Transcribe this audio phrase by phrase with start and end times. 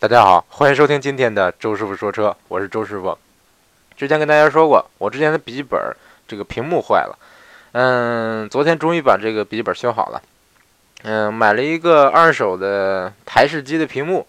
[0.00, 3.18] 大家好，欢迎收听今天的周师傅说车，我是周师傅。
[3.96, 5.76] 之前跟大家说过，我之前的笔记本
[6.28, 7.18] 这个屏幕坏了，
[7.72, 10.22] 嗯，昨天终于把这个笔记本修好了，
[11.02, 14.24] 嗯，买了一个二手的台式机的屏幕，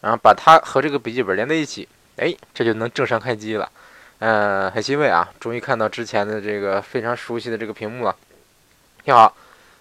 [0.00, 3.70] 然后把它和这个笔记本连在一起，哎，这就能正常开机了，
[4.18, 8.16] 嗯，很欣慰啊，终于看到之前的这个非常熟悉的这个屏幕了，
[9.04, 9.32] 挺好。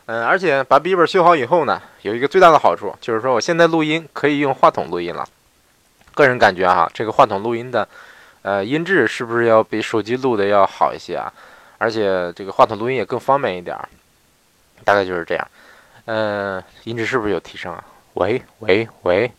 [0.08, 5.28] 嗯，而且把笔记本修好以后呢，有一个最大的好处，就是说我现在录音可以用话筒录音了。
[6.16, 7.86] 个人感觉哈，这个话筒录音的，
[8.42, 11.32] 呃，音质是不是要比手机录的要好一些啊？
[11.78, 13.88] 而且这个话筒录音也更方便一点儿，
[14.86, 15.48] 大概就是这样。
[16.06, 17.84] 嗯，音质是不是有提升啊？
[18.14, 19.30] 喂喂喂，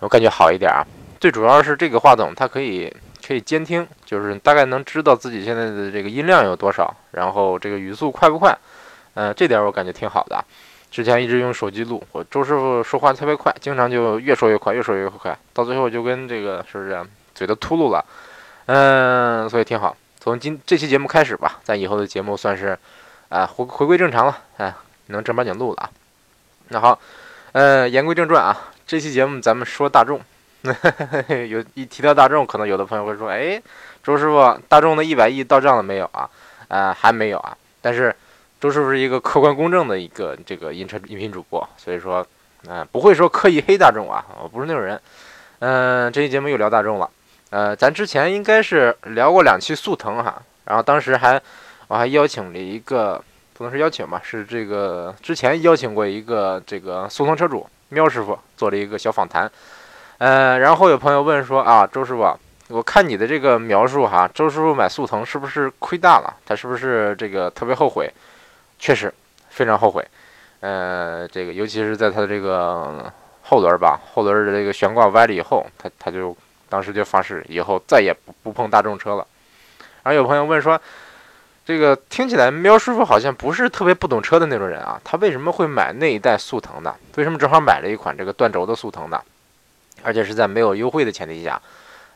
[0.00, 0.84] 我感觉好一点啊。
[1.18, 2.94] 最主要是这个话筒它可以
[3.26, 8.54] 可以监听，就是大概能知道自己现在的这个音量有多少，然后这个语速快不快。
[9.16, 10.44] 嗯，这点我感觉挺好的。
[10.90, 18.04] 之前一直用手机录，我周师傅说话特别快，经常就越说越快，越说越快，到最后就跟这个是不是嘴都秃噜了？
[18.66, 19.96] 嗯，所以挺好。
[20.20, 22.78] 从今这期节目开始吧，咱以后的节目算是
[23.28, 24.74] 啊回回归正常了，哎，
[25.06, 25.90] 能正儿八经录了啊。
[26.68, 26.98] 那好，
[27.52, 30.20] 呃，言归正传啊，这期节目咱们说大众。
[31.48, 33.60] 有一提到大众，可能有的朋友会说，哎，
[34.02, 36.30] 周师傅，大众的一百亿到账了没有啊？
[36.68, 38.14] 呃，还没有啊，但是。
[38.66, 42.26] 周师傅是一个客观公正的一个这个音车音频主播，所以说，
[42.66, 45.00] 嗯，不会说刻意黑大众啊，我不是那种人。
[45.60, 47.08] 嗯，这期节目又聊大众了。
[47.50, 51.40] 呃，咱之前应该是聊过两期速腾哈，然后当时还
[51.86, 53.22] 我还邀请了一个，
[53.54, 59.48] 不能说邀请吧，是这个之前邀请过一个这个速腾车主喵师傅做了一个小访谈。
[60.18, 66.34] 呃，然后有朋友问说啊，周师傅，我看你的这个描述哈，周师傅买速腾是不是亏大了？
[66.44, 68.12] 他是不是这个特别后悔？
[68.78, 69.12] 确实
[69.48, 70.06] 非常后悔，
[70.60, 76.36] 呃，这个尤其是在他的这个后轮吧，后轮的这个悬挂歪了以后，他他就
[76.68, 79.26] 当时就发誓以后再也不不碰大众车了。
[80.02, 80.80] 然后有朋友问说，
[81.64, 86.94] 这个听起来喵师傅好像不是特别不懂车的那种人啊，他为什么会买那一代速腾的？
[87.16, 89.22] 为什么正好买了一款这个断轴的速腾的？
[90.02, 91.60] 而且是在没有优惠的前提下，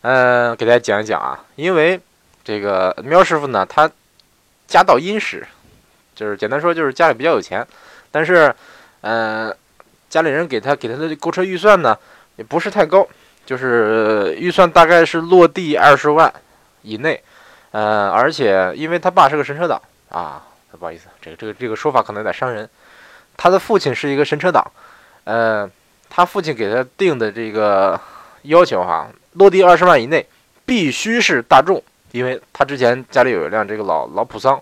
[0.02, 1.98] 嗯，给大家讲一讲啊，因为
[2.44, 3.90] 这个喵师傅呢，他
[4.68, 5.46] 家道殷实。
[6.20, 7.66] 就是简单说，就是家里比较有钱，
[8.10, 8.54] 但是，
[9.00, 9.56] 嗯，
[10.10, 11.96] 家里人给他给他的购车预算呢，
[12.36, 13.08] 也不是太高，
[13.46, 16.30] 就是预算大概是落地二十万
[16.82, 17.18] 以内，
[17.70, 19.80] 呃，而且因为他爸是个神车党
[20.10, 20.46] 啊，
[20.78, 22.68] 不好意思，这个这个这个说法可能有点伤人，
[23.38, 24.62] 他的父亲是一个神车党，
[25.24, 25.66] 呃，
[26.10, 27.98] 他父亲给他定的这个
[28.42, 30.26] 要求哈，落地二十万以内
[30.66, 31.82] 必须是大众，
[32.12, 34.60] 因为他之前家里有一辆这个老老普桑。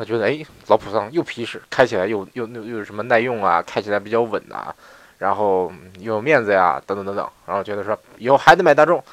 [0.00, 4.74] 他觉得哎，老普桑又皮实，开起来又又又又什么耐用啊，开起来比较稳啊，
[5.18, 9.04] 然后又有面子呀，等等等等，然后觉得说以后还得买大众。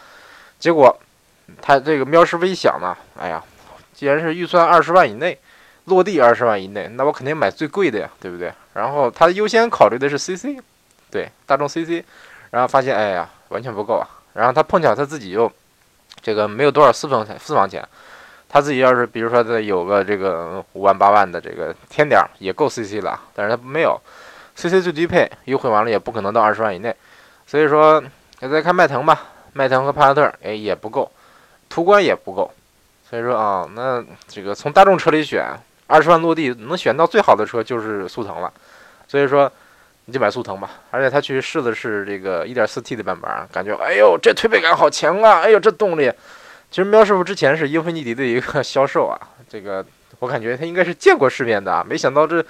[0.58, 0.98] 结果
[1.62, 3.44] 他这个喵师傅一想呢，哎呀，
[3.94, 5.38] 既然是预算二十万以内，
[5.88, 8.54] 落地二十万以内，那我肯定买最贵的呀，对不对？
[8.74, 10.58] 然后他优先考虑的是 CC，
[11.12, 12.02] 对，大众 CC，
[12.52, 14.08] 然后发现哎呀，完全不够啊。
[14.32, 15.52] 然后他碰巧他自己又
[16.22, 17.86] 这个没有多少私房钱，私房钱。
[18.50, 24.00] 他自己要是比如说他有个这个五万八万的这个天点也够 CC 了，但是他没有
[24.56, 26.96] ，CC 最低配优惠完了也不可能到二十万以内，
[27.46, 28.02] 所以说
[28.40, 29.22] 再看迈腾吧，
[29.52, 31.12] 迈腾和帕萨特哎也不够，
[31.68, 32.50] 途观也不够，
[33.10, 35.46] 所以说啊那这个从大众车里选
[35.88, 38.52] 二十万落地能选到最好的车就是速腾了，
[39.10, 39.52] 所以说
[40.06, 46.10] 你就买速腾吧，而且他去试的是这个 1.4T 的版本，感觉哎呦这推背感好强啊，哎呦这动力。
[46.70, 49.18] 其实喵师傅之前是英菲尼迪的一个销售啊，
[49.50, 49.84] 这个
[50.20, 52.46] 我感觉他应该是见过世面的啊，没想到这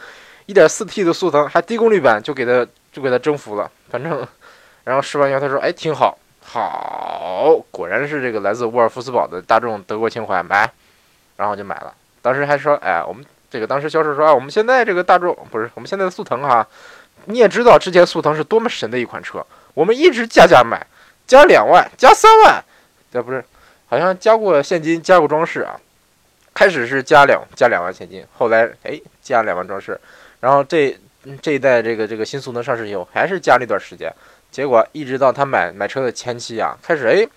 [0.47, 4.27] 1.4T 的速腾还低功率版就给他就给他征服了，反正
[4.83, 10.69] 然后试完以后他说哎挺好，好，果然是这个来自沃尔夫斯堡的大众德国情怀，买，
[11.38, 11.94] 然后就买了。
[12.22, 16.67] 当时还说哎我们这个当时销售说啊我们现在这个大众不是我们现在的速腾哈，
[17.25, 20.85] 你也知道之前速腾是多么神的一款车，我们一直加价买，
[21.27, 22.65] 加两万加三万，
[23.13, 23.45] 这不是。
[23.88, 25.80] 好像加过现金，加过装饰啊。
[26.54, 30.00] 开始是加两加两万现金，后来哎加两万装饰，
[30.39, 30.98] 然后这
[31.39, 34.12] 这一代这个这个新速腾上市以后，还是加了一段时间。
[34.50, 37.28] 结果一直到他买买车的前期啊，开始哎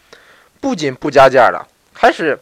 [0.59, 2.39] 不仅不加价了，开始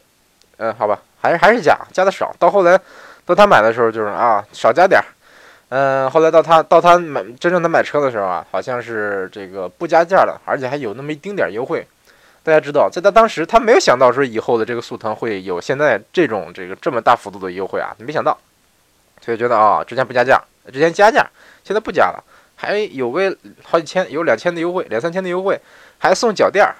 [0.58, 2.32] 嗯好吧，还是还是加加的少。
[2.38, 2.78] 到后来
[3.26, 5.06] 到他买的时候就是啊少加点儿，
[5.70, 11.84] 嗯后来到他到他买真正他买车的时候啊，好像是这个不加价了，而且还有那么一丁点儿优惠。
[12.42, 18.36] 大家知道，在他当时，他没有想到说以后的这个速腾会有现在这种这个这么大幅度的优惠啊，没想到，
[19.20, 20.42] 所以觉得啊，之前不加价，
[20.72, 21.28] 之前加价，
[21.62, 22.24] 现在不加了，
[22.56, 25.60] 还有个好几千，有两千的优惠，两三千的优惠，
[25.98, 26.74] 还送脚垫儿，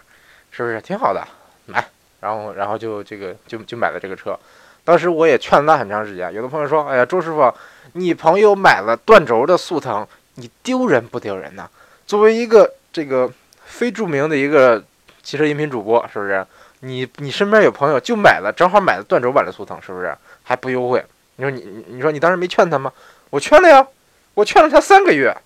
[0.51, 1.23] 是不是挺好的？
[1.67, 1.87] 买，
[2.21, 4.39] 然后然后就这个就就买了这个车。
[4.85, 6.33] 当时我也劝了他很长时间。
[6.33, 7.53] 有的朋友说：“哎呀，周师傅，
[7.93, 10.07] 你朋友买了断轴的速腾，
[10.37, 11.69] 你丢人不丢人呢？
[12.07, 13.31] 作为一个这个
[13.67, 14.83] 非著名的一个
[15.29, 16.43] 汽车音频主播，是不是？
[16.81, 21.05] 你你身边有朋友就买了，正好买了断轴版的速腾，是不是还不优惠？
[21.37, 22.91] 你说你你说你当时没劝他吗？
[23.29, 23.87] 我劝了呀，
[24.33, 25.37] 我劝了他三个月。”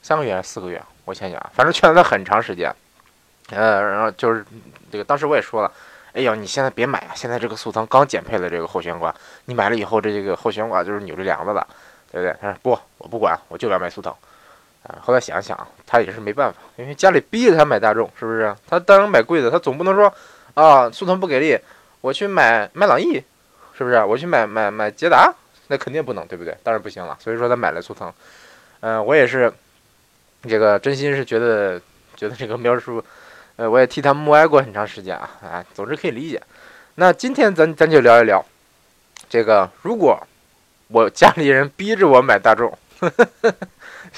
[0.00, 0.82] 三个月还是四个月？
[1.04, 2.74] 我想想，反正劝了他很长时间。
[3.50, 4.42] 呃，然后就是
[4.90, 5.70] 这个，当时我也说了，
[6.14, 7.12] 哎呀，你现在别买啊！
[7.14, 9.14] 现在这个速腾刚减配了这个后悬挂，
[9.44, 11.66] 你买了以后，这这个后悬挂就是扭着梁子了，
[12.10, 12.34] 对不对？
[12.40, 14.14] 他说不，我不管，我就要买速腾。
[14.88, 15.56] 啊，后来想想，
[15.86, 18.52] 他也是没办法，因为家里逼着他买大众，是不是？
[18.66, 20.12] 他当然买贵的，他总不能说
[20.54, 21.56] 啊，速腾不给力，
[22.00, 23.22] 我去买买朗逸，
[23.76, 24.02] 是不是？
[24.04, 25.32] 我去买买买捷达，
[25.68, 26.56] 那肯定不能，对不对？
[26.64, 27.16] 当然不行了。
[27.20, 28.12] 所以说他买了速腾。
[28.80, 29.52] 嗯，我也是。
[30.48, 31.80] 这个真心是觉得
[32.14, 33.04] 觉得这个苗叔，
[33.56, 36.40] 呃，我也替他默哀过很长时间啊啊，总之可以理解。
[36.94, 38.42] 那今天咱咱就聊一聊，
[39.28, 40.16] 这个如果
[40.86, 42.72] 我家里人逼着我买大众，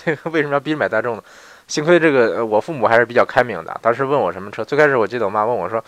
[0.05, 1.23] 这 个为什么要逼着买大众呢？
[1.69, 5.85] 幸亏这个我父母还是比较开明的，当时问我什么车，最开始我记得我妈问我说，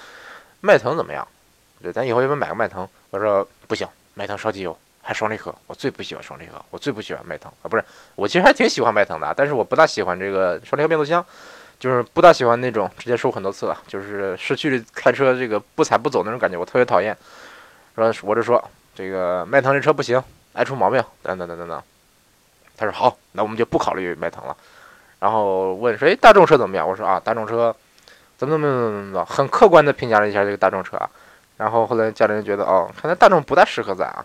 [0.60, 1.26] 迈腾怎么样？
[1.82, 2.88] 对，咱以后要不要买个迈腾？
[3.10, 4.76] 我说不行，迈腾烧机油。
[5.04, 7.66] 还双离合，我最不喜欢双离合，我最不喜欢迈腾啊！
[7.68, 7.84] 不是，
[8.14, 11.26] 我其实还挺喜欢迈腾的，但是我不大喜欢这个双离合变速箱，
[11.80, 17.16] 就是不大喜欢那种直接说很多次了，就是市区里开车这个不踩不走那种感觉，我特别讨厌。
[17.96, 18.62] 说我就说
[18.94, 20.22] 这个迈腾这车不行，
[20.52, 21.82] 爱出毛病，等等等等等。
[22.76, 24.56] 他说好，那我们就不考虑迈腾了。
[25.18, 26.88] 然后问说，哎，大众车怎么样？
[26.88, 27.74] 我说啊，大众车
[28.36, 31.08] 怎么怎么怎么怎么怎么，很客观的评价了一下这个大众车啊。
[31.58, 34.24] 然后后来家里人觉得，哦，看来大众不大适合咱啊。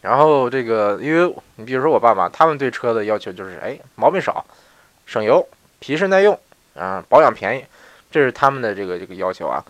[0.00, 4.44] 然后这个，因为你比如说我爸妈，他们对车的要求就是，哎，毛病少，
[5.06, 5.44] 省油，
[5.80, 6.38] 皮实耐用，
[6.76, 7.64] 啊，保养便宜，
[8.10, 9.64] 这是他们的这个这个要求啊。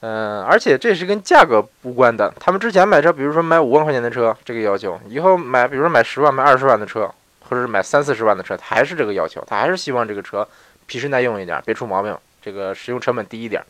[0.00, 2.32] 嗯，而且这是跟价格无关的。
[2.38, 7.10] 他们之前买车，比如说买五万块钱的车，这个要求，以后买，比如说买十万、买二十万的车，
[7.48, 10.46] 或者是买三四十万的车，他还是这个要求，他还是希望这个车
[10.86, 13.62] 皮实耐用一点，别出毛病，这个使用成本低一点。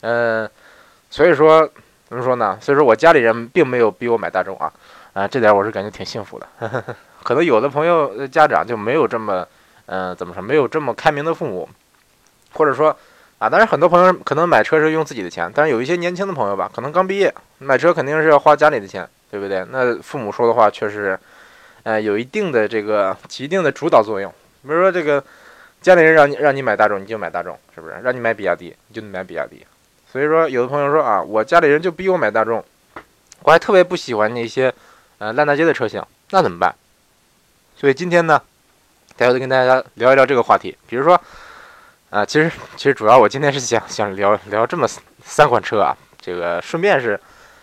[0.00, 0.48] 嗯，
[1.10, 1.68] 所以说
[2.08, 2.58] 怎么说呢？
[2.60, 4.72] 所以说我家里人并没有逼我买大众啊。
[5.12, 6.46] 啊，这点我是感觉挺幸福的。
[7.24, 9.48] 可能有的朋友家长就没有这么，
[9.86, 11.66] 嗯，怎么说，没有这么开明的父母，
[12.52, 12.94] 或者说，
[13.38, 19.64] 啊，当然很多朋友可能买车是用自己的钱，但是有一些年轻的朋友吧，可能刚毕业，买车肯定是要花家里的钱，对不对？
[19.70, 21.18] 那父母说的话确实，
[21.86, 24.28] 呃，有一定的这个起一定的主导作用。
[24.62, 25.22] 比如说这个
[25.80, 27.94] 家里人让你让你买大众，你就买大众，是不是？
[28.02, 29.64] 让你买比亚迪，你就买比亚迪。
[30.10, 32.64] 所以说，有的朋友说啊，我家里人就逼我买大众，
[33.44, 34.74] 我还特别不喜欢那些。
[35.18, 36.74] 呃，烂大街的车型那怎么办？
[37.76, 38.42] 所以今天呢，
[39.16, 40.76] 待会就跟大家聊一聊这个话题。
[40.88, 41.18] 比如说，
[42.10, 44.86] 啊，其实其实主要我今天是想想聊聊这么
[45.24, 47.18] 三款车啊，这个顺便是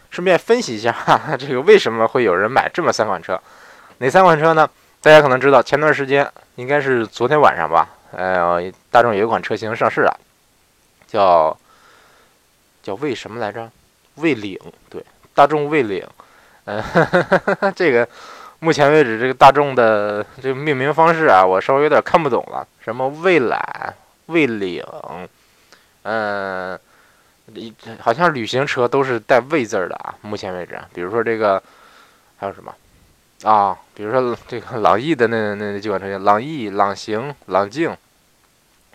[0.09, 0.95] 顺便分析一下，
[1.37, 3.37] 这个为什么会有人买这么三款车？
[3.99, 4.69] 哪三款车呢？
[5.01, 10.19] 大家可能知道，前段时间应该是昨天晚上吧，呃，大众有一款车型上市了，
[11.07, 11.57] 叫
[12.81, 13.69] 叫魏什么来着？
[14.15, 14.57] 魏领，
[14.89, 15.03] 对，
[15.33, 16.07] 大众魏领。
[16.65, 16.81] 嗯，
[17.75, 18.07] 这个
[18.59, 22.65] 目前为止，这个大众的这个命名方式啊，我稍微有点看不懂了。
[22.79, 23.93] 什么蔚揽、
[24.27, 24.81] 蔚领，
[26.03, 26.79] 嗯，
[27.99, 30.15] 好像旅行车都是带“蔚”字的啊。
[30.21, 31.61] 目前为止，比如说这个
[32.37, 32.73] 还有什么
[33.43, 33.77] 啊？
[33.93, 37.95] 比如说 这个 朗逸的那那那几款车型，朗逸、朗行、朗境，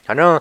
[0.04, 0.40] 反正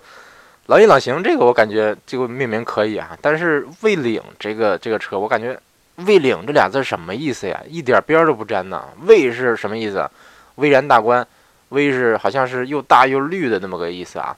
[0.66, 3.18] 朗逸、朗行这个我感觉这个命名可以啊。
[3.22, 5.60] 但是蔚领这个这个车，我感觉。
[6.06, 7.60] 蔚领这俩字什么意思呀？
[7.68, 8.88] 一点边都不沾呢。
[9.08, 10.08] 蔚是什么意思？
[10.54, 11.28] 巍然大观。
[11.70, 14.38] 蔚是好像是又大又绿的那么个意思啊。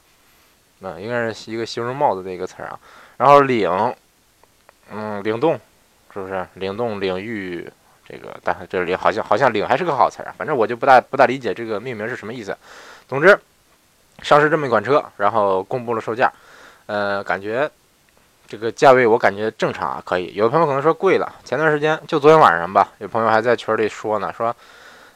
[0.80, 2.80] 嗯，应该是一个形容帽子的一个词儿啊。
[3.18, 3.94] 然后领，
[4.90, 5.60] 嗯，领动，
[6.14, 6.48] 是不是？
[6.54, 7.70] 领动领域，
[8.10, 10.34] 这个但这里好像好像领还是个好词啊。
[10.38, 12.58] 反正我就不大不大理解这个命名是什么意思。
[13.08, 13.40] 总之，
[14.24, 16.32] 上市这么一款车，然后公布了售价，
[16.88, 17.70] 呃，感觉。
[18.52, 20.34] 这个价位我感觉正常啊，可以。
[20.34, 21.36] 有的朋友可能说贵了。
[21.46, 24.56] 前段时间就昨天晚上吧，有朋友还在群里说呢，说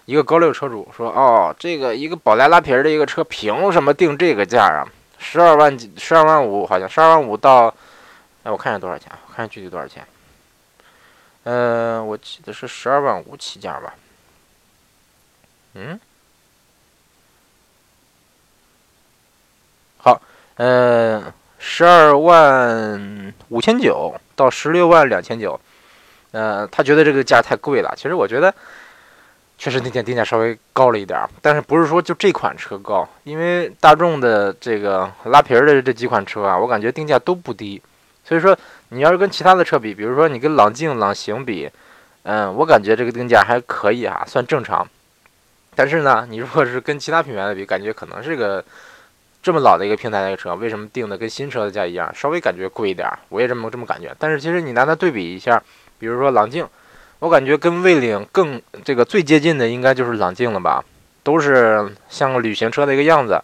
[0.05, 4.87] 一个高六车主说，哦，这个一个宝来拉皮儿的一个车，凭什么定这个价啊？
[5.17, 7.73] 十二万几，十二万五，好像十二万五到，
[8.43, 10.05] 哎，我看一下多少钱，我看具体多少钱。
[11.43, 13.95] 嗯，我记得是十二万五起价吧。
[15.75, 15.99] 嗯，
[19.97, 20.21] 好，
[20.55, 21.33] 嗯。
[21.65, 25.57] 十二万五千九到十六万两千九，
[26.31, 27.93] 呃，他觉得这个价太贵了。
[27.95, 28.53] 其实我觉得，
[29.57, 33.07] 确实那天定价稍微高了一点，但是不是说就这款车高？
[33.23, 37.81] 因为大众的这个拉皮儿的这几款车啊，我感觉定价都不低。
[38.25, 38.57] 所以说，
[38.93, 41.67] 你要是跟其他的车比，比如说你跟朗境、朗行比，
[42.23, 44.87] 嗯，我感觉这个定价还可以哈，算正常。
[45.75, 48.63] 但是呢，你如果是跟其他品牌的比，感觉可能是个
[49.41, 53.09] 这么老的一个平台的一个车，为什么定的跟新车的价一样，稍微感觉贵一点？
[53.29, 54.15] 我也这么这么感觉。
[54.19, 55.61] 但是其实你拿它对比一下，
[55.97, 56.67] 比如说朗境，
[57.17, 60.85] 我感觉跟魏领更这个最接近的应该就是朗境了吧，
[61.23, 63.41] 都是像个旅行车的一个样子，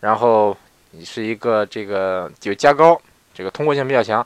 [0.00, 0.56] 然后
[1.04, 3.00] 是一个这个有加高。
[3.34, 4.24] 这个通过性比较强，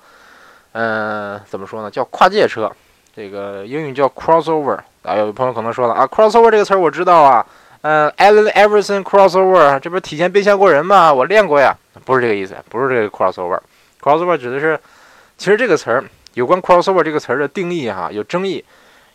[0.79, 1.91] 嗯，怎么说呢？
[1.91, 2.71] 叫跨界车，
[3.17, 4.79] 这个英语叫 crossover。
[5.03, 7.47] 啊，有朋友可能说了啊，crossover 这个词儿我知道啊，
[7.81, 11.11] 嗯，Allen Iverson crossover，这不是体前变相过人吗？
[11.11, 13.59] 我练过呀，不是这个意思，不是这个 crossover。
[14.03, 14.79] crossover 指的是，
[15.39, 16.05] 其实这个词儿
[16.35, 18.63] 有关 crossover 这个词儿的定义哈有争议，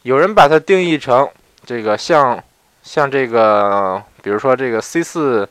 [0.01, 1.29] 有人把它定义成
[1.63, 2.43] 这个像
[2.81, 5.47] 像这个，比如说这个 C 四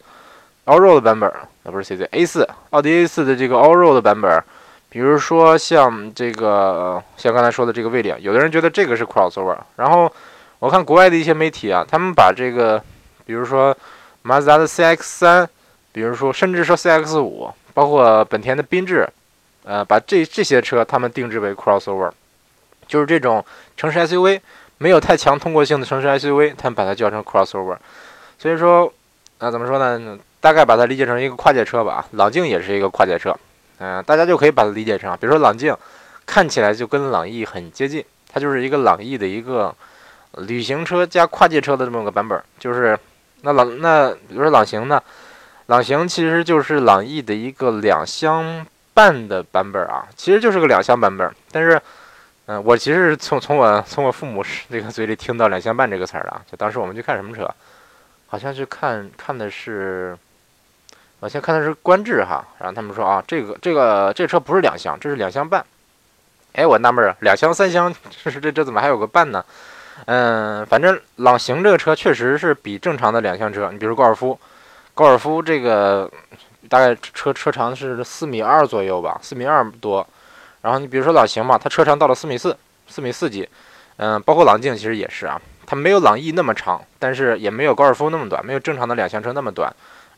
[0.66, 1.30] Allroad 的版本。
[1.62, 4.42] 啊，不是 C 四 A 四，奥迪 A 四的这个 Allroad 的版本，
[4.90, 9.56] 比如说像这个，像刚才说的这个魏领，有的人觉得这个是 crossover。
[9.76, 10.12] 然后
[10.58, 12.82] 我看国外的一些媒体啊，他们把这个，
[13.24, 13.74] 比如说
[14.22, 15.48] 马自达的 C X 三，
[15.92, 19.08] 比如说甚至说 C X 五，包括本田的缤智，
[19.64, 22.10] 呃，把这这些车他们定制为 crossover，
[22.86, 23.44] 就是这种
[23.76, 24.42] 城市 S U V
[24.78, 27.76] 没有太强通过性的城市 S U V，他们把它叫成 crossover。
[28.38, 28.92] 所以说，
[29.38, 30.18] 啊，怎么说呢？
[30.40, 33.36] 大概把它理解成一个跨界车吧，朗境也是一个跨界车，
[33.82, 35.74] 嗯，大家就可以把它理解成，比如说朗境
[36.26, 39.74] 看起来就跟朗逸很接近，它就是一个朗逸的一个
[40.36, 42.98] 旅行车加跨界车的这么个版本，就是
[43.40, 45.02] 那朗那比如说朗行呢，
[45.68, 51.80] 朗行其实就是朗逸的一个两厢半的版本啊，其实就是个两厢版本，但是，
[52.44, 57.50] 嗯，我其实是从从我从我父母这个嘴里听到两厢半这个词儿的，就当时我们去看什么车，
[58.26, 60.14] 好像是看看的是。
[61.20, 65.64] 我先看的是观致哈，然后他们说啊，这个这个这车不是两厢，这是两厢半。
[66.54, 69.44] 哎，我纳闷儿，两厢三厢，这这这怎么还有个半呢？
[70.06, 74.38] 嗯，反正朗行这个车确实是比正常的两厢车，你比如高尔夫，
[74.94, 76.10] 高尔夫这个
[76.68, 80.06] 大概车车长是四米二左右吧，四米二多。
[80.62, 82.56] 然后你比如说朗行嘛，它车长到了四米四，
[82.88, 83.48] 四米四几。
[83.98, 89.70] 嗯，包括朗境其实也是啊，它没有朗逸那么长，但是也没有高尔夫那么短，没有正常的两厢车那么短。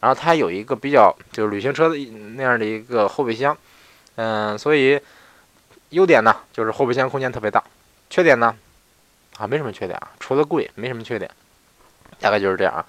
[0.02, 1.96] 然后它有一个比较就是旅行车的
[2.34, 3.56] 那样的一个后备箱，
[4.16, 5.00] 嗯，所以
[5.90, 7.62] 优点呢就是后备箱空间特别大，
[8.10, 8.52] 缺点呢
[9.36, 11.30] 啊没什么缺点啊，除了贵没什么缺点，
[12.18, 12.84] 大概就是这样啊。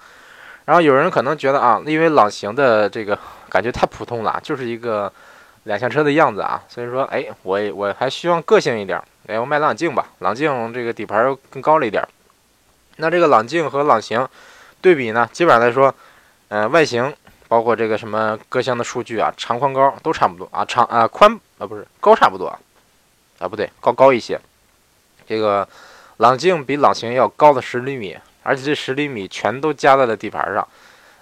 [0.64, 3.16] 然后有人可能觉得啊，因为朗行的这个
[3.48, 5.12] 感觉太普通了，就是一个
[5.62, 12.04] 两厢车的样子啊，所以说哎我我还希望个性一点，哎我买朗境吧，朗境这个底盘更高了一点。
[12.96, 14.28] 那这个朗境和朗行
[14.80, 15.94] 对比呢，基本上来说。
[16.48, 17.12] 呃，外形
[17.48, 22.58] 包括这个什么各项的数据啊，长宽高都差不多啊，长啊宽啊不是高差不多啊，
[23.38, 24.38] 啊不对高高一些。
[25.26, 25.66] 这个
[26.18, 30.68] 朗境比朗行要高了十厘米，而且这十厘米全都加在了底盘上，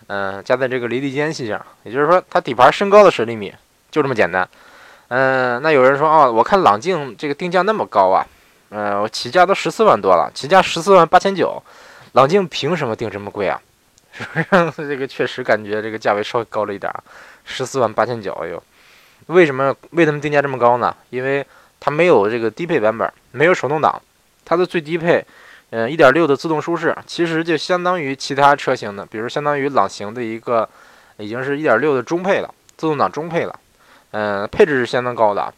[0.09, 3.55] 嗯，加在这个离地间隙上，也就是说它底盘升高了十厘米，
[3.91, 4.49] 就这么简单。
[5.09, 8.27] 嗯，那有人说哦，我看朗境这个定价那么高啊，
[8.71, 11.63] 嗯，我起价都十四万多了，起价十四万八千九，
[12.13, 13.61] 朗境凭什么定这么贵啊？
[14.13, 17.03] 是不是 这个确实感觉这个价位稍微高了一点儿，
[17.45, 18.63] 十四万八千九哎呦，
[19.27, 20.95] 为什么为什么定价这么高呢？
[21.11, 21.45] 因为
[21.81, 24.01] 它没有这个低配版本，没有手动挡，
[24.45, 25.25] 它的最低配，
[25.71, 30.69] 嗯，一点六的自动舒适，其实就相当于其他车型的，比如相当于朗行的一个，
[31.17, 33.61] 已经是一点六的中配了，自动挡中配了，
[34.11, 35.53] 嗯，配置是相当高的，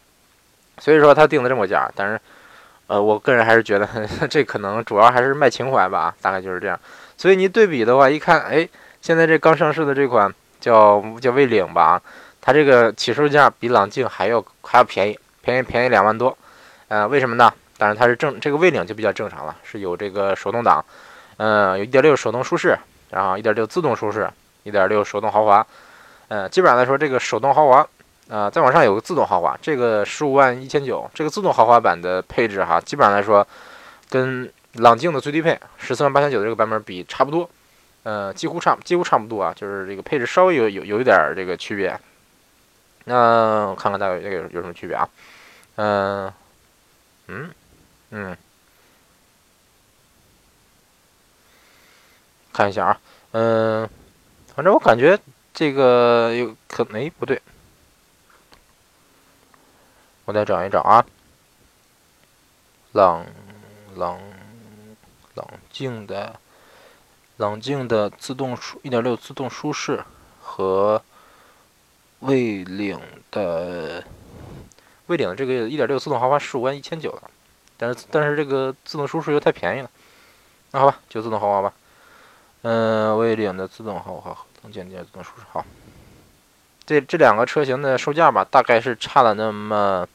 [0.79, 2.19] 所以说它定的这么价，但是，
[2.87, 3.87] 呃，我个人还是觉得
[4.29, 6.79] 这可能主要还是卖情怀吧，大概就是这样。
[7.17, 8.67] 所以你对比的话，一看，哎，
[9.01, 12.01] 现在这刚上市的这款叫叫魏领吧，
[12.41, 16.37] 它这个起售价比朗境还要还要便宜，便宜便宜两万多，
[16.89, 17.51] 呃，为什么呢？
[17.77, 20.83] 当然它是正这个魏领就比较正常了，是有这个手动挡，
[21.37, 22.77] 嗯，有一点六手动舒适，
[23.11, 24.29] 然后一点六自动舒适
[24.63, 25.65] 一点六手动豪华，
[26.27, 27.87] 呃，基本上来说这个手动豪华，
[28.27, 33.47] 呃，再往上有个自动豪华，这个十五万一千九，这个自动豪华版的配置哈，基本上来说
[34.09, 34.51] 跟。
[34.75, 37.49] 朗境的最低配十四万八千九的这个版本比差不多，
[38.03, 41.97] 呃，几乎差几乎差不多啊，就是这个配置稍微有有有一点这个区别。
[43.05, 45.07] 那我看看大概有有什么区别啊？
[45.75, 46.33] 嗯
[47.27, 47.51] 嗯
[48.09, 48.37] 嗯，
[52.51, 52.99] 看一下啊，
[53.31, 53.89] 嗯，
[54.55, 55.19] 反正我感觉
[55.53, 57.41] 这个有可能哎不对，
[60.25, 61.05] 我再找一找啊，
[62.93, 63.25] 朗
[63.95, 64.34] 朗。
[65.75, 66.39] 静的
[67.35, 70.05] 冷静的自动舒1.6自动舒适
[70.41, 71.03] 和
[72.21, 72.97] 蔚领
[73.29, 74.01] 的
[75.07, 77.29] 蔚领的这个1.6自动豪华十五万一千九了，
[77.75, 79.91] 但是但是这个自动舒适又太便宜了，
[80.71, 81.73] 那好吧，就自动豪华吧。
[82.61, 85.65] 嗯，蔚领的自动豪华合同简介自动舒适好。
[86.85, 90.07] 这这两个车型的售价吧，大概是差了那么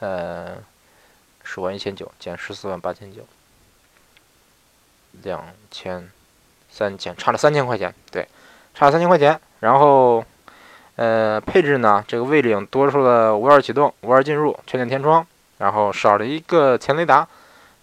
[0.00, 0.56] 呃
[1.44, 3.24] 十万一千九减十四万八千九，
[5.22, 6.10] 两千。
[6.74, 8.26] 三千差了三千块钱，对，
[8.74, 9.38] 差了三千块钱。
[9.60, 10.24] 然后，
[10.96, 12.02] 呃，配置呢？
[12.08, 15.26] 这个蔚领多出了无钥匙启动、无钥匙进入、全景天窗，
[15.58, 17.28] 然后少了一个前雷达，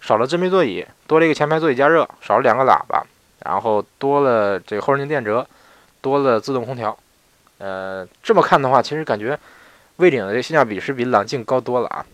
[0.00, 3.06] 少了真皮座椅，多了一个前排座椅加热，少了两个喇叭，
[3.44, 5.46] 然后多了这个后视镜电折，
[6.00, 6.98] 多了自动空调。
[7.58, 9.38] 呃，这么看的话，其实感觉
[9.98, 12.04] 蔚领的这性价比是比朗境高多了啊。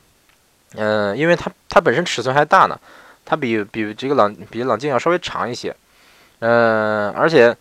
[0.75, 2.79] 嗯，因为它它本身尺寸还大呢，
[3.27, 5.77] 它比比这个朗比朗境要稍微长一些。
[6.39, 7.55] 嗯，而且，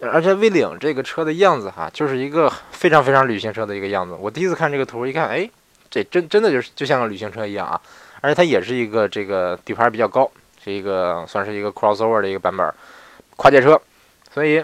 [0.00, 4.14] 而且威领这个车的样子哈，就是一个非常非常旅行车的一个样子。
[4.18, 5.50] 我第一次看这个图，一看，哎，
[5.90, 7.80] 这真真的就是就像个旅行车一样啊！
[8.20, 10.30] 而且它也是一个这个底盘比较高，
[10.62, 12.72] 是一个算是一个 crossover 的一个版本，
[13.36, 13.80] 跨界车。
[14.30, 14.62] 所以，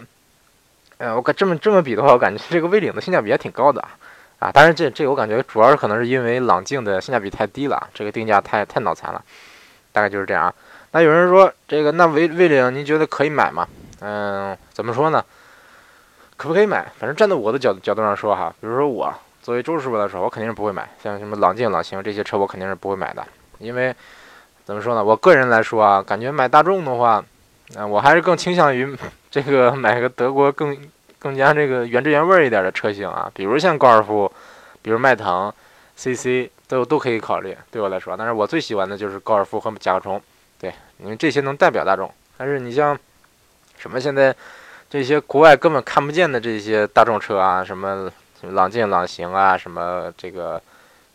[0.99, 3.89] 呃，我感这么这么比的话，我感觉这个威领的性价比还挺高的啊！
[4.41, 9.25] 啊，当然这这我感觉主要是可能是因为朗境的性价比太低了，这个定价太太脑残了，
[9.95, 10.55] 大概就是这样啊。
[10.91, 13.67] 那有人说这个那威威领您觉得可以买吗？
[14.01, 15.25] 嗯，怎么说呢？
[16.37, 16.85] 可不可以买？
[16.99, 20.89] 反正站在我的角角度上说哈，比如说我作为周师傅来说，我肯定是不会买。
[21.03, 23.25] 像什么朗境、朗行这些车，我肯定是不会买的。
[23.59, 23.95] 因为
[24.65, 25.05] 怎么说呢？
[25.05, 27.25] 我个人来说啊，感觉买大众的话，
[27.77, 28.97] 嗯，我还是更倾向于
[29.31, 30.77] 这个买个德国更
[31.19, 34.31] 更加这个原汁原味一点的车型啊，比如像高尔夫，
[34.83, 35.53] 比如迈腾、
[35.97, 37.57] CC 都都可以考虑。
[37.71, 40.23] 对我来说，但是我最喜欢的就是高尔夫和甲壳虫。
[40.59, 42.99] 对，因为这些能代表大众，但是你像
[43.77, 44.35] 什么现在
[44.89, 48.11] 这些国外根本看不见的这些大众车啊，什么
[48.43, 50.61] 朗境、朗行啊，什么这个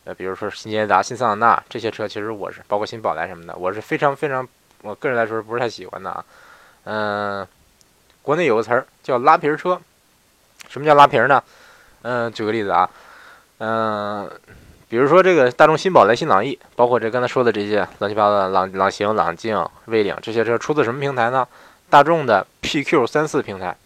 [0.03, 4.48] 呃，比如说新捷达、新桑塔纳这些车，其实我是包括新宝来什么的，我是非常非常，
[4.81, 6.25] 我个人来说是不是太喜欢的啊。
[6.83, 7.48] 嗯，
[8.22, 9.79] 国内有个词儿叫拉皮儿车，
[10.68, 11.44] 什么叫拉皮儿呢？
[12.03, 12.89] 嗯，举个例子啊，
[13.57, 14.29] 嗯。
[14.90, 21.48] 比如说这个大众新宝来、新朗逸，包括这刚才说的这些乱七八糟的朗朗行、朗境、威领这些车，出自什么平台呢？
[21.92, 23.78] 大众的 PQ 三四平台。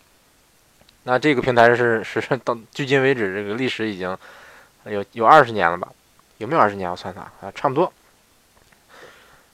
[1.03, 4.17] 那这个平台是 是到距今为止，这个历史已经
[4.85, 5.89] 有有二十年了吧？
[6.37, 6.89] 有没有二十年？
[6.89, 7.91] 我算算啊，差不多。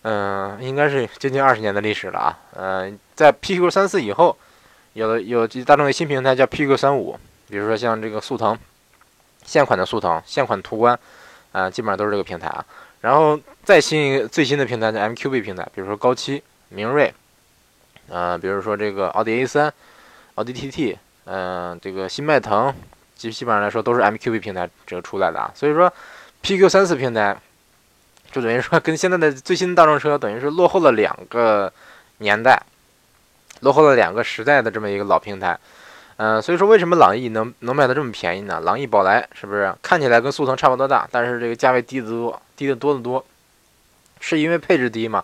[0.03, 2.39] 嗯，应该是接近二十年的历史了啊。
[2.55, 4.37] 嗯，在 PQ 三四以后，
[4.93, 8.55] 有的有大众的新平台叫 PQ 三五，比如说像这个速腾，
[9.43, 10.97] 现款的速腾，现款途观。
[11.51, 12.63] 啊，基本上都是这个平台啊，
[13.01, 17.13] 然后再新一个最新的平台叫 MQB 平台，比如说高七、明锐，
[18.07, 19.71] 呃，比如说这个奥迪 A3、
[20.35, 22.73] 奥迪 TT，嗯，这个新迈腾，
[23.15, 25.91] 基基本上来说都是 MQB 平台这个出来的啊，所以说
[26.41, 27.35] PQ 三四平台
[28.31, 31.71] 就等于说跟现在的最新的大众车等于是落后了两个
[32.19, 32.61] 年代，
[33.61, 35.57] 落后了两个时代的这么一个老平台。
[36.21, 38.59] 嗯，所以说为什么朗逸能能卖的这么便宜呢？
[38.59, 43.25] 朗逸宝来是不是看起来跟速腾差不多大，但是这个价位低得多，低得多得多，
[44.19, 45.23] 是因为配置低吗？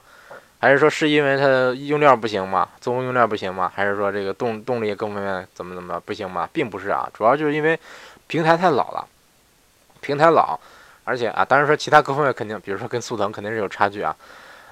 [0.57, 2.69] 还是说是因为它用料不行吗？
[2.79, 3.69] 综合用料不行吗？
[3.75, 6.47] 还是说这个动动力各方面怎么怎么不行吗？
[6.53, 7.77] 并不是啊，主要就是因为
[8.27, 9.05] 平台太老了，
[9.99, 10.57] 平台老，
[11.03, 14.15] 而且啊，当然说其他各方面肯定，比如说跟速腾肯定是有差距啊。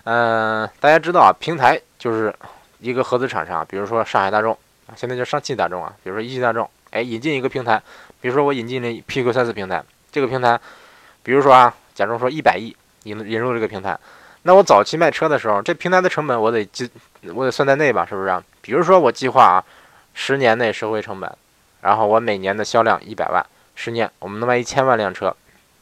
[0.05, 2.33] 嗯，大家知道啊，平台就是
[2.79, 4.57] 一个合资厂商，比如说上海大众。
[4.95, 7.81] 现在叫上汽大众啊，比如说一汽大众，哎，引进一个平台，
[8.21, 10.59] 比如说我引进了 PQ 三四平台，这个平台，
[11.23, 13.97] 比如说啊，假如说一百亿引引入这个平台，
[14.43, 16.89] 那我早期卖车的时候，这平台的成本我得计，
[17.33, 18.27] 我得算在内吧，是不是？
[18.27, 19.63] 啊比如说我计划啊，
[20.13, 21.29] 十年内收回成本，
[21.81, 25.35] 然后我每年的销量一百万，十年我们能卖一千万辆车，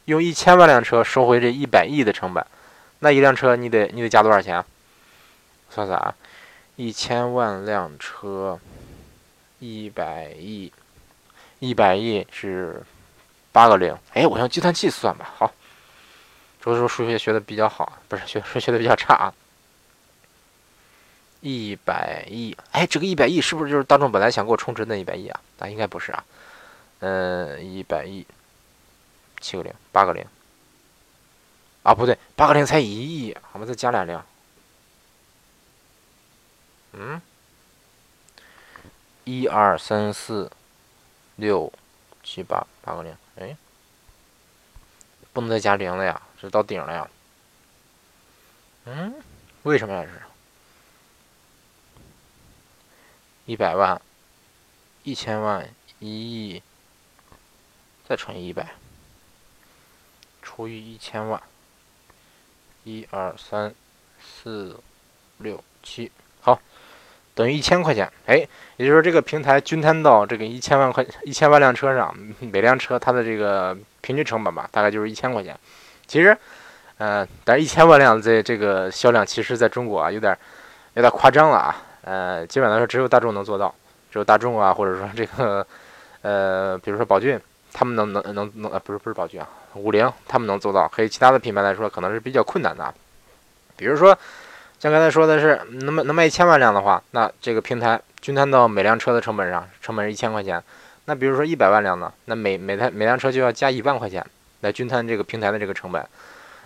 [0.06, 2.44] 用一千万辆车收回这一百亿的成本，
[3.00, 4.64] 那一辆车你得你得加多少钱？
[5.70, 6.16] 算算啊，
[6.76, 8.60] 一千万辆车。
[9.62, 10.74] 一百亿，
[11.60, 12.82] 一百亿是
[13.52, 13.96] 八个零。
[14.14, 15.32] 哎，我用计算器算吧。
[15.38, 15.54] 好，
[16.60, 19.34] 周叔数学学的比较好，不是学数学的比较差啊。
[21.42, 25.40] 一百亿，哎，这个一百亿是不是就是大众本来想给我充值的一百亿啊？
[25.60, 26.26] 那应该不是啊。
[27.02, 28.26] 嗯，一百亿，
[29.40, 30.26] 七个零，八个零。
[31.84, 34.20] 啊，不对，八个零才一亿，我们再加俩零。
[36.94, 37.22] 嗯。
[39.32, 40.52] 一二三四，
[41.38, 41.72] 六
[42.22, 43.56] 七八八个零，哎，
[45.32, 47.10] 不能再加零了呀，这到顶了呀。
[48.84, 49.24] 嗯，
[49.64, 50.04] 为什么呀？
[50.04, 50.22] 是
[53.46, 54.02] 一百万、
[55.04, 56.62] 一千万、一亿，
[58.06, 58.76] 再乘以一百，
[60.42, 61.42] 除以一千万，
[62.84, 63.74] 一二三
[64.22, 64.82] 四
[65.38, 66.12] 六七，
[67.34, 68.10] 等于一千块钱。
[68.26, 68.36] 哎，
[68.78, 75.58] 也就是说这个平台均摊到这个一千万块一千万辆车上，每辆车它的这个平均成本吧，大概就是一千块钱。
[76.08, 76.38] 其实，
[76.98, 80.38] 呃，但是一千万辆这这个销量，其实在中国啊，有点
[80.96, 81.76] 有点夸张了啊。
[82.04, 83.74] 呃，基本来说，只有大众能做到，
[84.12, 85.66] 只有大众啊，或者说这个，
[86.22, 87.40] 呃，比如说宝骏，
[87.72, 92.94] 他们能能能能，呃，不是不是宝骏啊，五菱他们能做到，和其他的品牌来说，可能是比较困难的。
[93.78, 94.18] 比如说，
[94.82, 100.60] 像刚才说的是，能卖能卖一千万辆的话，那这个平台均摊到每辆车的成本上，成本是一千块钱。
[101.06, 104.26] 那比如说一百万辆呢，那每每台每辆车就要加一万块钱
[104.62, 106.04] 来均摊这个平台的这个成本。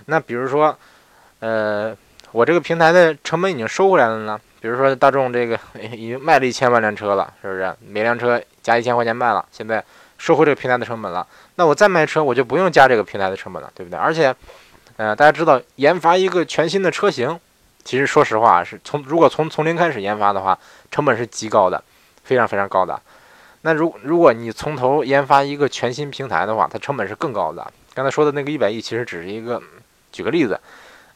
[0.05, 0.73] 那比如说，
[1.41, 1.93] 呃，
[2.31, 4.39] 我这个平台的成本已经收回来了呢。
[4.61, 5.59] 比如说大众这个
[5.91, 7.75] 已经卖了一千万辆车了，是不是？
[7.85, 9.83] 每辆车加一千块钱卖了，现在
[10.17, 11.27] 收回这个平台的成本了。
[11.55, 13.99] 那我再卖车，我就不用加这个平台的成本了，对不对？
[13.99, 14.33] 而且，
[14.95, 17.37] 呃，大家知道研发一个全新的车型，
[17.85, 20.57] 其实说实话是从如果从从零开始研发的话，
[20.91, 21.81] 成本是极高的，
[22.23, 22.99] 非常非常高的。
[23.61, 27.71] 那如如果你从头研发一个全新平台的话，它成本是更高的。
[27.93, 29.61] 刚才说的那个一百亿，其实只是一个
[30.11, 30.59] 举个例子。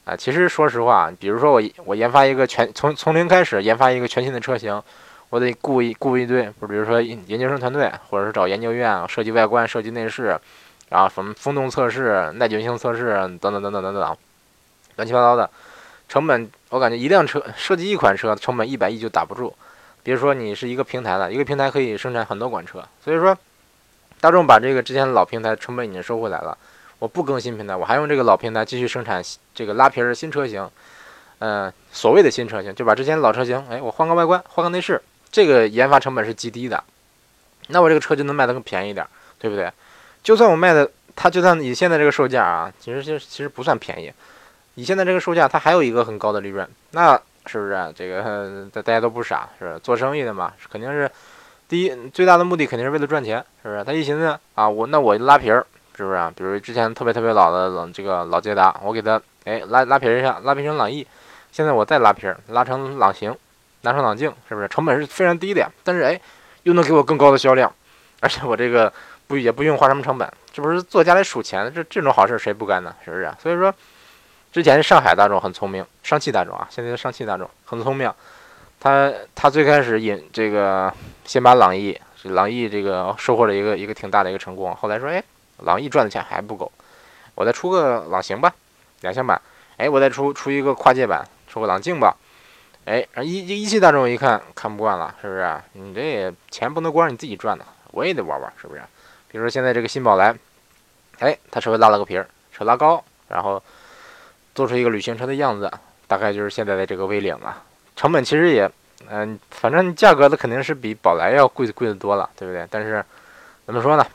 [0.06, 4.82] 啊，其实说实话，比如说我我研发一个全从从零开始研发一个全新的车型，
[5.30, 10.40] 我得雇一雇一堆，不比如说研究生团队，或者是找研究院设计外观、设计内饰，
[10.90, 14.18] 然后什么风洞测试、耐久性测试等等等等等等，
[14.96, 15.48] 乱七八糟的，
[16.08, 19.54] 成本我感觉一辆车设计一款车成本一百亿就打不住，
[20.04, 23.38] 别说你是一个平台了，一个平台可以生产很多款车，所以说
[24.22, 26.58] 大众把这个之前老平台成本已经收回来了。
[27.00, 29.24] 我不更新平台，我还用这个老平台继续生产
[29.56, 30.70] 这个拉皮儿新车型，
[31.40, 35.02] 嗯，所谓的新车型，就把之前老车型，哎，我换个外观，换个内饰，
[35.32, 36.84] 这个研发成本是极低的，
[37.70, 39.08] 那我这个车就能卖得更便宜点，
[39.40, 39.72] 对不对？
[40.22, 44.12] 就算我卖的，它就算以现在这个售价啊，其实其实其实不算便宜，
[44.80, 47.94] 你现在这个售价，它还有一个很高的利润，那是不是？
[47.94, 51.12] 这个 大大家都不傻，是做生意的嘛，肯定是
[51.68, 53.84] 第一最大的目的肯定是为了赚钱，是不是？
[53.84, 55.68] 他一寻思啊，我那我拉皮儿。
[55.98, 56.32] 是不是啊？
[56.34, 61.06] 比如之前特别特别老的老这个老捷达，我给他哎拉拉皮儿一下，拉皮成朗逸，
[61.52, 63.36] 现在我再拉皮儿，拉成朗行，
[63.82, 65.70] 拉成朗境，是不是成本是非常低的？
[65.84, 66.22] 但是哎，
[66.64, 67.70] 又能给我更高的销量，
[68.22, 68.94] 而且我这个
[69.28, 71.70] 不也不用花什么成本，这不是做家里数钱？
[71.76, 72.96] 这这种好事谁不干呢？
[73.04, 73.30] 是不是？
[73.38, 73.74] 所以说，
[74.52, 78.12] 之前上海大众很聪明，上汽大众啊，现在的上汽大众很聪明，
[78.80, 80.94] 他他最开始引这个
[81.26, 85.24] 先把朗逸，朗逸这个收获了一个一个挺大的一个成功，后来说哎。
[85.64, 86.72] 朗逸赚的钱还不够，
[87.36, 88.56] 我再出个朗行吧，
[89.02, 89.42] 两厢版。
[89.76, 92.16] 哎，我再出出一个跨界版，出个朗境吧。
[92.86, 95.62] 哎，一一汽大众一看看不惯了，是不是？
[95.74, 98.82] 你这也钱不能光是你自己赚的，我也得玩玩，是不是？
[99.28, 100.34] 比如说现在这个新宝来，
[101.20, 103.62] 哎，它稍微拉了个皮儿，车拉高，然后
[104.60, 105.72] 做出一个旅行车的样子，
[106.06, 107.64] 大概就是现在的这个 V 领了。
[107.96, 108.70] 成本其实也，
[109.10, 112.68] 嗯，反正价格的肯定是比宝来要贵贵的多了，对不对？
[112.70, 113.02] 但是
[113.66, 114.06] 怎么说呢？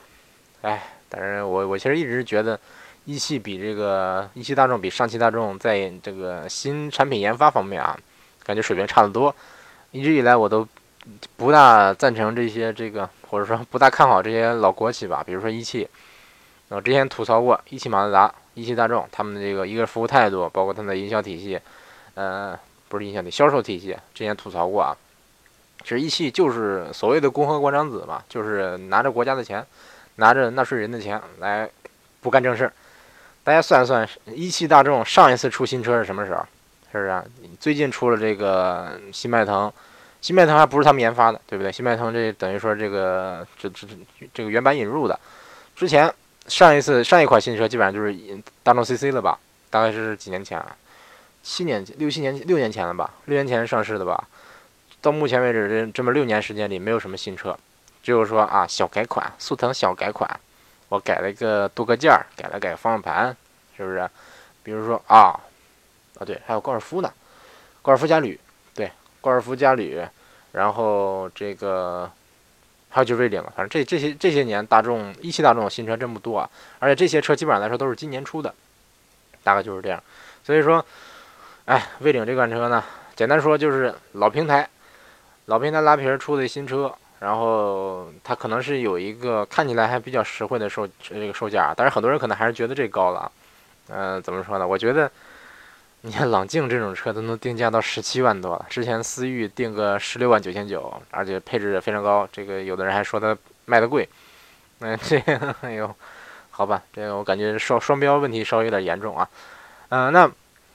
[0.61, 0.91] 哎。
[1.09, 2.59] 但是我我其实一直觉得，
[3.05, 7.97] 一汽比这个一汽大众比上汽大众在这个新产品研发方面啊，
[8.43, 9.35] 感觉水平差得多。
[9.93, 10.67] 一直以来我都
[11.37, 15.89] 不大赞成这些这个，或者说不大看好这些老国企吧，比如说一汽。
[16.71, 21.61] 我之前吐槽过一汽马自达、一汽大众他们的这个一个服务态度，包括他们的营销体系，
[22.15, 24.97] 呃，不是营销体销售体系，之前吐槽过啊。
[25.83, 29.65] 其实一汽就是所谓的共和国长子嘛，就是拿着国家的钱。
[30.17, 31.69] 拿着纳税人的钱来
[32.21, 32.73] 不干正事儿，
[33.43, 36.39] 大家算一算，一汽大众上一次出新车是什么时候？
[36.93, 37.25] 是不是啊？
[37.59, 39.73] 最近出了这个新迈腾，
[40.21, 41.73] 新迈腾还不是他们研发的，对不对？
[41.73, 43.89] 新迈腾这等于说这个这这
[44.33, 45.19] 这个原版引入的。
[45.75, 46.09] 之前
[46.47, 48.15] 上一次上一款新车基本上就是
[48.63, 49.39] 大众 CC 了吧？
[49.71, 50.77] 大概是几年前啊？
[51.43, 53.13] 七年前六七年六年前了吧？
[53.25, 54.29] 六年前上市的吧？
[55.01, 57.57] 到目前为止这这么六年时间里没有什么新车。
[58.03, 60.29] 只有说啊，小改款，速腾小改款，
[60.91, 63.35] 我改了一个多个件儿，改了改方向盘，
[63.77, 64.07] 是不是？
[64.63, 65.41] 比如说啊，
[66.19, 67.11] 啊对，还有高尔夫呢，
[67.81, 68.39] 高尔夫加旅，
[68.75, 70.03] 对，高尔夫加旅，
[70.53, 72.11] 然后这个
[72.95, 78.55] 还有就是锐领了，反正这这些这些年大众一汽大众新车真不多啊，而且这些车基本上来说都是今年出的，
[79.43, 80.01] 大概就是这样。
[80.45, 80.87] 所以说，
[81.65, 82.85] 哎，锐领这款车呢，
[83.17, 84.69] 简单说就是老平台，
[85.47, 86.95] 老平台拉皮儿出的新车。
[87.21, 93.33] 然后它可能是有一个看起来还比较实惠的售这个售价，但是很多人可能还是觉得这高了。
[93.89, 94.67] 嗯，怎么说呢？
[94.67, 95.11] 我觉得，
[96.07, 102.29] 你看朗境这种车都能定价到十七万多了，之前思域定个十六万九千九，而且配置也非常高。
[102.31, 104.07] 这个有的人还说它卖的贵，
[104.81, 105.97] 嗯，这个哎呦，
[106.51, 109.27] 好吧，这个我感觉双双标问题稍微有点严重啊。
[109.89, 110.31] 嗯，那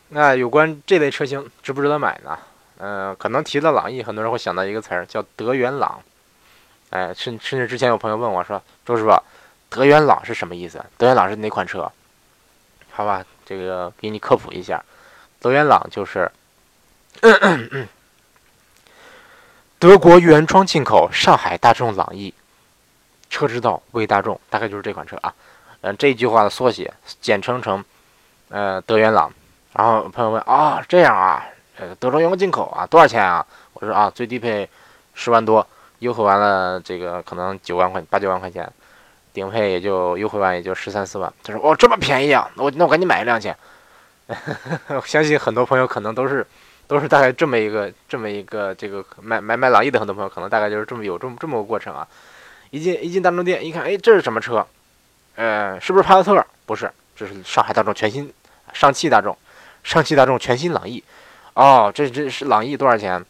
[0.08, 2.40] 那有关这类车型值不值得买呢？
[2.80, 6.02] 嗯，可能提到朗逸，很多人会想到一个词儿叫德源朗。
[6.90, 9.16] 哎，甚甚至之前有朋友问我说：“周师傅，
[9.70, 10.84] 德源朗是什么意思？
[10.98, 11.92] 德源朗是哪款车？”
[12.90, 14.84] 好吧，这个给你科普一下。
[15.40, 16.32] 德源朗就是
[19.80, 22.34] 德国原装进口上海大众朗逸，
[23.30, 25.34] 车之道为大众，大概就是这款车啊。
[25.82, 27.82] 嗯，这句话的缩写，简称成
[28.50, 29.32] 呃德源朗。
[29.72, 31.46] 然后朋友问啊，这样啊，
[31.78, 33.46] 呃，德国原装进口啊，多少钱啊？
[33.74, 34.68] 我说啊，最低配
[35.14, 35.66] 十万多，
[36.00, 38.70] 优惠完了这个可能九万块八九万块钱，
[39.32, 41.32] 顶配也就优惠完也就十三四万。
[41.42, 43.56] 他说哦，这么便宜啊，那我那我赶紧买一辆去。
[45.06, 46.46] 相信很多朋友可能都是，
[46.88, 52.08] 都是大概这么一个这么一个这个买买买朗逸的很多朋友可能大概就是这么有这么这么个过程啊。
[52.70, 54.66] 一进一进大众店一看，哎，这是什么车？
[55.36, 56.46] 呃，是不是帕萨特？
[56.68, 58.32] 不是，这是上海大众全新
[58.74, 59.36] 上汽大众，
[59.84, 61.04] 上汽大众全新朗逸。
[61.56, 63.26] 哦，这这是朗逸多少钱？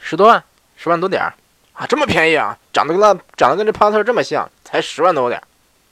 [0.00, 0.42] 十多万，
[0.76, 1.34] 十万多点儿
[1.74, 2.56] 啊，这么便宜啊？
[2.72, 5.44] 长得跟那长得跟这帕萨特这么像，才十万多点儿，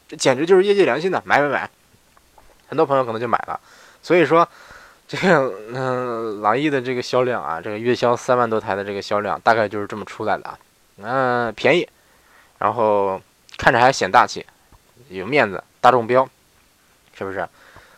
[0.08, 1.68] 这简直就是业界良心的，买买买！
[2.68, 3.60] 很多朋友可能就买了。
[4.02, 4.46] 所以说，
[5.06, 10.58] 这个嗯，朗逸的这个销量啊，这个月销三万多台的这个销量，大概就是这么出来的啊。
[10.98, 11.88] 嗯，便宜，
[12.58, 13.20] 然后
[13.56, 14.44] 看着还显大气，
[15.08, 16.28] 有面子，大众标，
[17.16, 17.48] 是不是？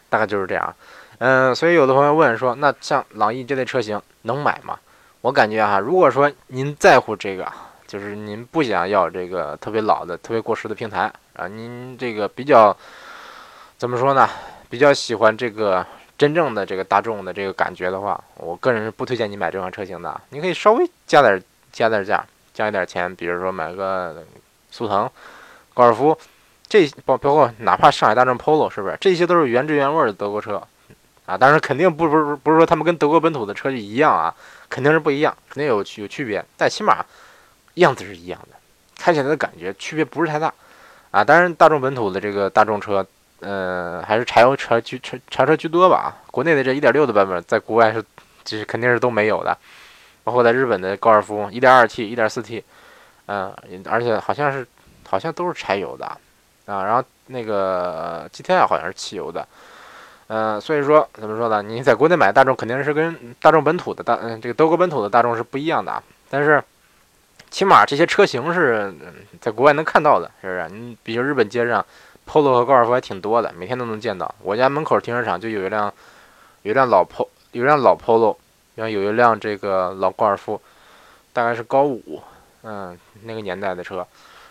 [0.09, 0.75] 大概就是这样。
[1.19, 4.79] 嗯，所以有的朋友问说，那像朗逸这类车型能买吗？
[5.21, 7.51] 我感觉哈，如果说您在乎这个，
[7.87, 12.77] 就是您不想要这个特别老的、特别过时的平台啊，您这个比较
[13.79, 14.29] 怎么说呢？
[14.75, 15.87] 比较喜欢这个
[16.19, 20.21] 真正的这个大众的这个感觉的话，我个人是不推荐你买这款车型的。
[20.31, 21.41] 你可以稍微加点
[21.73, 24.25] 加点价，加一点钱，比如说买个
[24.73, 25.09] 速腾、
[25.75, 26.19] 高尔夫，
[26.69, 28.99] 这包包括哪怕上海大众 Polo，是不是？
[29.01, 30.61] 这些都是原汁原味的德国车
[31.25, 31.39] 啊。
[31.39, 34.35] 当然肯定不不是不是说他们跟德国本土的车就一样啊，
[34.69, 36.45] 肯定是不一样，肯定有有区别。
[36.57, 36.97] 但起码
[37.75, 38.57] 样子是一样的，
[38.99, 40.53] 开起来的感觉区别不是太大
[41.13, 41.23] 啊。
[41.23, 43.07] 当然大众本土的这个大众车。
[43.45, 46.17] 呃，还是柴油车居柴柴车居多吧。
[46.31, 48.03] 国内的这1.6的版本，在国外是，
[48.43, 49.57] 就是肯定是都没有的。
[50.25, 52.63] 包括在日本的高尔夫，1.2T、1.4T，
[53.27, 53.55] 嗯，
[53.91, 54.67] 而且好像是，
[55.07, 56.83] 好像都是柴油的啊。
[56.85, 59.47] 然后那个 GTI 好像是汽油的，
[60.29, 61.61] 嗯，所以说怎么说呢？
[61.61, 66.03] 你在国内买大众肯定是跟大众本土的大，嗯，这个德国本土的大众是不一样的。
[66.31, 66.65] 但是，
[67.51, 68.95] 起码这些车型是
[69.39, 70.69] 在国外能看到的，是不是？
[70.71, 71.85] 你比如日本街上。
[72.27, 74.35] Polo 和高尔夫还挺多的，每天都能见到。
[74.43, 75.93] 我家门口停车场就有一辆，
[76.63, 78.37] 有一辆老 Polo，有一辆老 Polo，
[78.75, 80.61] 然后有一辆这个老高尔夫，
[81.33, 82.23] 大概是高五，
[82.63, 84.07] 嗯，那个年代的车。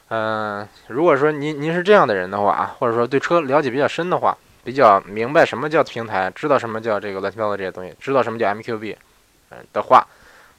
[0.10, 8.96] 嗯，如果说您您是这样的人的话啊，或者说对车了解比较深的话，比较明白什么叫平台，知道什么叫这个乱七八糟这些东西，知道什么叫 MQB，
[9.50, 10.06] 嗯的话，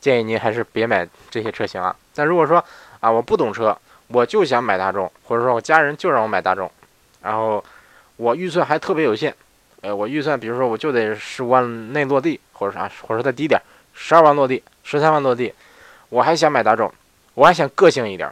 [0.00, 1.94] 建议您还是别买这些车型啊。
[2.14, 2.64] 但如果说
[3.00, 3.76] 啊，我不懂车，
[4.08, 6.68] 我就想买大众，或者说我家人就让我买大众。
[7.24, 7.64] 然后
[8.16, 9.34] 我预算还特别有限，
[9.80, 13.60] 呃，我预算比如说我就得十五万内落地，或者啥，或者再低点，
[13.94, 15.52] 十二万落地，十三万落地，
[16.10, 16.92] 我还想买大众，
[17.32, 18.30] 我还想个性一点，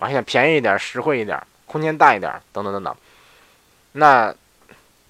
[0.00, 2.94] 我还想便宜一点，实惠一点，空间大一点，等等等等。
[3.92, 4.34] 那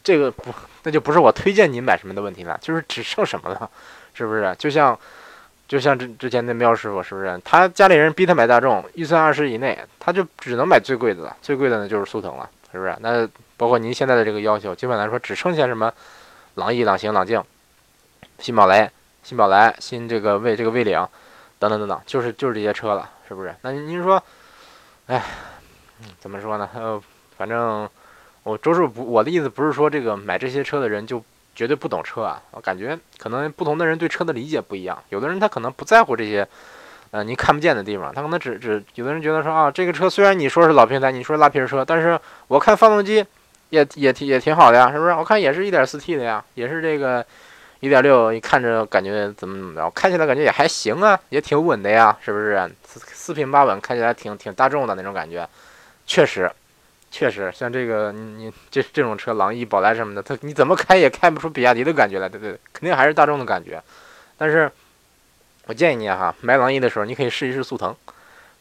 [0.05, 3.71] 这个不，那就不是我推荐您买什么的问题了，就是只剩什么了，
[4.13, 4.55] 是不是？
[4.59, 4.99] 就像
[5.67, 7.41] 就像之之前那喵师傅，是不是？
[7.45, 12.49] 他家里人逼他买大众，预算二十以内，他就只能买最贵的了，最贵的呢就是速腾了。
[12.73, 12.97] 是不是？
[13.01, 15.93] 那包括您现在的这个要求，基本来说只剩下什么，
[16.55, 17.45] 朗逸、朗行、朗境、
[18.39, 18.91] 新宝来、
[19.23, 21.07] 新宝来、新这个魏这个魏领，
[21.59, 23.55] 等等等等，就是就是这些车了，是不是？
[23.61, 24.23] 那您说，
[25.07, 25.23] 哎，
[26.19, 26.69] 怎么说呢？
[26.75, 27.01] 呃，
[27.37, 27.89] 反正
[28.43, 31.23] 我周师傅不，我的意思不是说这个买这些车的人就
[31.55, 32.43] 绝对不懂车啊。
[32.53, 36.49] 我感觉可能不同的人对车的理解不一样，有的人他可能不在乎这些。
[37.13, 43.23] 呃，您看不见的地方，他可能只只有的人觉得说啊，这个车虽然你说是老平台，你说拉皮车，但是我看发动机
[43.69, 45.13] 也也挺也挺好的呀，是不是？
[45.13, 47.23] 我看也是一点四 T 的呀，也是这个
[47.81, 52.67] 一点六，你看着感觉怎么怎么着，开起来感觉也还行啊，也挺稳的呀，是不是？
[52.87, 55.47] 四四平八稳，开起来挺挺大众的那种感觉，
[56.07, 56.51] 确实，
[57.11, 62.59] 确实，像这个你你这这种车，朗逸、宝来什么的，它你怎么开也开不出比亚迪的感觉来，对对？
[62.73, 63.83] 肯定还是大众的感觉，
[64.39, 64.73] 但是。
[65.67, 67.95] 我建议你哈，买朗逸的时候，你可以试一试速腾，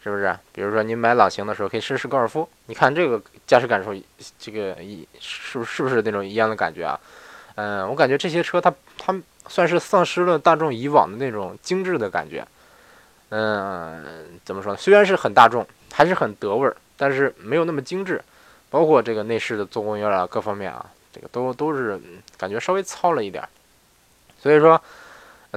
[0.04, 0.38] 是不是？
[0.52, 3.94] 比如说你买朗行的时候，可以试试高尔夫，你看这个驾驶感受，
[4.40, 7.00] 这个一是不是不是那种一样的感觉啊？
[7.56, 9.14] 嗯，我感觉这些车它它
[9.48, 12.46] 算是丧失了大众以往的那种精致的感觉。
[13.30, 14.78] 嗯，怎么说呢？
[14.78, 18.22] 虽然是很大众，还是很德味儿，但是没有那么精致。
[18.70, 22.00] 包括这个内饰的做工啊，各方面啊，这个都都是
[22.38, 23.44] 感觉稍微糙了一点。
[24.42, 24.82] 所以说，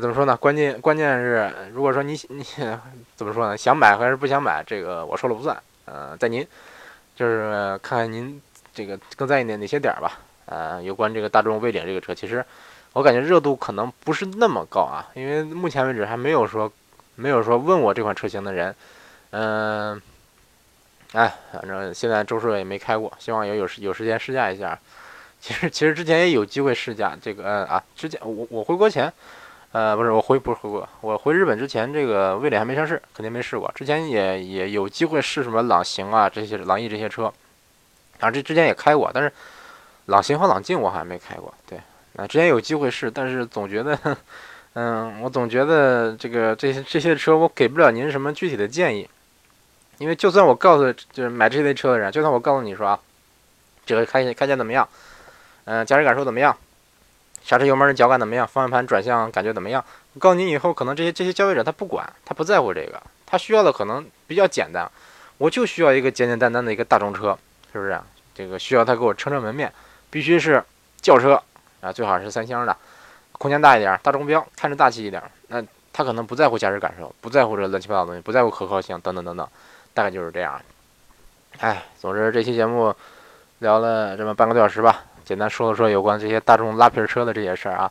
[0.01, 0.37] 怎么说呢？
[0.37, 2.45] 关键关键是，如果说你你
[3.17, 3.57] 怎么说呢？
[3.57, 4.63] 想买还是不想买？
[4.67, 5.57] 这个我说了不算。
[5.87, 6.47] 呃，在您，
[7.15, 8.41] 就是看看您
[8.75, 10.19] 这个更在意哪哪些点吧。
[10.47, 12.45] 呃，有关这个大众蔚领这个车，其实
[12.93, 16.71] 我感觉热度可能不是那么高啊，因为目前为止还没有说。
[17.17, 18.75] 没有说问我这款车型的人，
[19.31, 20.03] 嗯，
[21.13, 24.77] 哎，反正现在周叔也没开过，希望有有有时间试驾一下。
[25.41, 29.13] 其实其实之前也有机会试驾这个，呃啊，之前我我回国前，
[29.75, 33.69] 呃，不是我回不是回国，我回日本之前，这个蔚领还没上市，肯定没试过。
[33.75, 37.25] 之前也也有机会试什么朗行啊这些朗逸这些车，
[38.21, 39.33] 啊这之前也开过，但是
[40.07, 41.53] 朗行和朗境我好像没开过。
[41.67, 41.77] 对，
[42.15, 43.99] 啊之前有机会试，但是总觉得。
[44.77, 49.09] 嗯，我总觉得这个这些这些车我给不了您什么具体的建议，
[49.99, 52.99] 因为就算我告诉就是买这类车的人，就算我告诉你说啊，
[53.87, 54.89] 这个开开起来怎么样，
[55.67, 56.57] 嗯，驾驶感受怎么样，
[57.45, 64.91] 刹车油门的脚感怎么样，方向盘转向感觉怎么样，我告诉你以后，可能这些这些消费者他不管，他不在乎这个，他需要的可能比较简单，
[65.37, 67.39] 我就需要一个简简单单的一个大众车，
[67.71, 68.01] 是不是？
[68.35, 69.73] 这个需要他给我撑撑门面，
[70.11, 70.65] 必须是
[71.03, 71.41] 轿车
[71.81, 72.75] 啊，最好是三厢的。
[73.33, 79.47] 空间大一点，大中标，看着大气一点，那他可能不在乎驾驶感受，不在乎这乱七八糟东西，不在乎可靠性等等等等，
[79.93, 80.61] 大概就是这样。
[81.59, 82.95] 哎，总之这期节目
[83.59, 87.91] 聊了这么半个多小时吧，简单说了说有关这些大众拉皮车的这些事儿啊。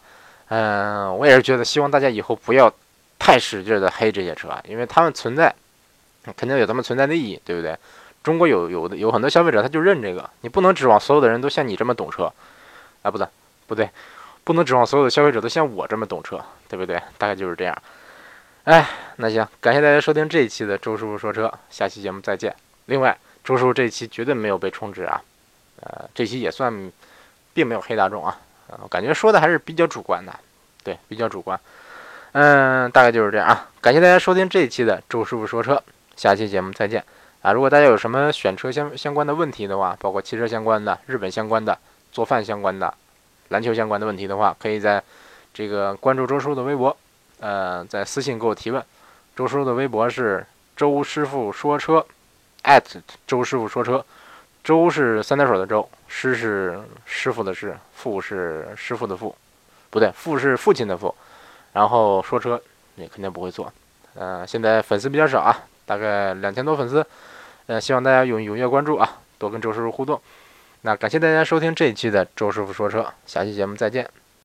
[0.50, 2.72] 嗯，我也是觉得希望大家以后不要
[3.18, 5.54] 太使劲的黑这些车，因为他们存在
[6.38, 7.76] 肯定有他们存在的意义，对不对？
[8.24, 12.32] 中国有有的有很多消费者他就认这个，你不能指望所有的人都像你这么懂车。
[13.02, 13.28] 啊，不对，
[13.68, 13.90] 不对。
[14.46, 17.02] 不能指望所有的消费者都像我这么懂车，对不对？
[17.18, 17.78] 大概就是这样。
[18.66, 22.54] 哎，那行，感谢大家收听这一期的周师傅说车，下期节目再见。
[22.88, 25.22] 另外，周师傅这一期绝对没有被充值啊，
[25.80, 26.92] 呃，这期也算
[27.54, 30.34] 并没有黑大众啊，呃，感觉说的还是比较主观的，
[30.84, 31.60] 对，比较主观。
[32.34, 33.70] 嗯，大概就是这样啊。
[33.80, 35.82] 感谢大家收听这一期的周师傅说车，
[36.16, 37.04] 下期节目再见
[37.44, 37.52] 啊！
[37.52, 41.78] 如果大家有什么选车相相关的问题的话，包括汽车相关的、日本相关的、
[42.12, 42.92] 做饭相关的。
[43.50, 45.04] 篮球相关的问题的话，可以在
[45.54, 46.96] 这个关注周叔的微博，
[47.40, 48.84] 呃，在私信给我提问。
[49.36, 50.44] 周叔的微博是
[50.76, 52.04] 周师傅说车
[52.64, 52.84] ，at
[53.28, 54.04] 周师傅说车。
[54.64, 59.36] 周是三点水的周，师是师傅的师，父是师傅的父，
[59.90, 61.14] 不对，父是父亲的父。
[61.74, 62.62] 然后说车
[62.96, 63.72] 你肯定不会错。
[64.16, 67.06] 呃，现在粉丝比较少啊，大概两千多粉丝。
[67.66, 70.22] 呃，希望大家踊踊跃关注啊，多跟周师傅互动。
[70.82, 74.10] 那感谢大家收听这一期的周师傅说车，下期节目再见。